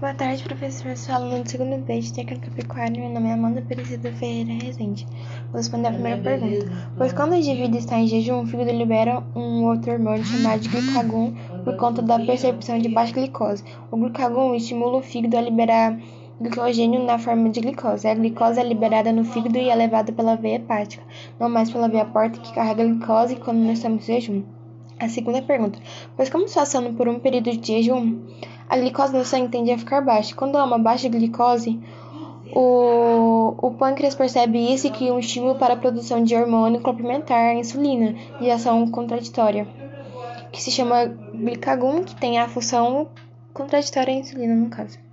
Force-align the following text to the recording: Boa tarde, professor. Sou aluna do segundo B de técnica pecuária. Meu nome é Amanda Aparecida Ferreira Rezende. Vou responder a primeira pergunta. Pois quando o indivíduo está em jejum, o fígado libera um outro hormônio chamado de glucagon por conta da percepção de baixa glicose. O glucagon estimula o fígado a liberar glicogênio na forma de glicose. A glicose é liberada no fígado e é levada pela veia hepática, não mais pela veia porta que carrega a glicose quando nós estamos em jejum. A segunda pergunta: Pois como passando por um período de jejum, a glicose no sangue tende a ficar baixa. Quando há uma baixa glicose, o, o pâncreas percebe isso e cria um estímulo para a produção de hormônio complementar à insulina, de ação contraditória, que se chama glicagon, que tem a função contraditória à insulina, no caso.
Boa 0.00 0.14
tarde, 0.14 0.42
professor. 0.44 0.96
Sou 0.96 1.14
aluna 1.14 1.42
do 1.42 1.50
segundo 1.50 1.76
B 1.84 2.00
de 2.00 2.14
técnica 2.14 2.50
pecuária. 2.52 2.98
Meu 2.98 3.10
nome 3.10 3.28
é 3.28 3.34
Amanda 3.34 3.60
Aparecida 3.60 4.10
Ferreira 4.12 4.64
Rezende. 4.64 5.06
Vou 5.48 5.58
responder 5.58 5.88
a 5.88 5.92
primeira 5.92 6.22
pergunta. 6.22 6.72
Pois 6.96 7.12
quando 7.12 7.32
o 7.32 7.36
indivíduo 7.36 7.78
está 7.78 7.98
em 7.98 8.06
jejum, 8.06 8.40
o 8.40 8.46
fígado 8.46 8.70
libera 8.70 9.22
um 9.36 9.66
outro 9.66 9.92
hormônio 9.92 10.24
chamado 10.24 10.60
de 10.60 10.70
glucagon 10.70 11.34
por 11.64 11.76
conta 11.76 12.00
da 12.00 12.18
percepção 12.18 12.78
de 12.78 12.88
baixa 12.88 13.12
glicose. 13.12 13.62
O 13.90 13.98
glucagon 13.98 14.54
estimula 14.54 14.96
o 14.96 15.02
fígado 15.02 15.36
a 15.36 15.42
liberar 15.42 16.00
glicogênio 16.40 17.04
na 17.04 17.18
forma 17.18 17.50
de 17.50 17.60
glicose. 17.60 18.08
A 18.08 18.14
glicose 18.14 18.58
é 18.58 18.64
liberada 18.64 19.12
no 19.12 19.22
fígado 19.22 19.58
e 19.58 19.68
é 19.68 19.74
levada 19.74 20.10
pela 20.12 20.34
veia 20.34 20.56
hepática, 20.56 21.02
não 21.38 21.50
mais 21.50 21.70
pela 21.70 21.90
veia 21.90 22.06
porta 22.06 22.40
que 22.40 22.54
carrega 22.54 22.84
a 22.84 22.86
glicose 22.86 23.36
quando 23.36 23.58
nós 23.58 23.76
estamos 23.76 24.08
em 24.08 24.14
jejum. 24.14 24.42
A 24.98 25.08
segunda 25.08 25.42
pergunta: 25.42 25.78
Pois 26.16 26.30
como 26.30 26.50
passando 26.50 26.94
por 26.94 27.06
um 27.06 27.18
período 27.18 27.54
de 27.54 27.66
jejum, 27.66 28.18
a 28.70 28.76
glicose 28.76 29.12
no 29.12 29.24
sangue 29.24 29.48
tende 29.48 29.72
a 29.72 29.78
ficar 29.78 30.00
baixa. 30.00 30.34
Quando 30.34 30.56
há 30.56 30.62
uma 30.62 30.78
baixa 30.78 31.08
glicose, 31.08 31.76
o, 32.54 33.54
o 33.58 33.72
pâncreas 33.72 34.14
percebe 34.14 34.72
isso 34.72 34.86
e 34.86 34.90
cria 34.90 35.12
um 35.12 35.18
estímulo 35.18 35.56
para 35.56 35.74
a 35.74 35.76
produção 35.76 36.22
de 36.22 36.36
hormônio 36.36 36.80
complementar 36.80 37.36
à 37.36 37.54
insulina, 37.54 38.14
de 38.40 38.48
ação 38.48 38.88
contraditória, 38.88 39.66
que 40.52 40.62
se 40.62 40.70
chama 40.70 41.06
glicagon, 41.34 42.04
que 42.04 42.14
tem 42.14 42.38
a 42.38 42.48
função 42.48 43.08
contraditória 43.52 44.14
à 44.14 44.16
insulina, 44.16 44.54
no 44.54 44.70
caso. 44.70 45.09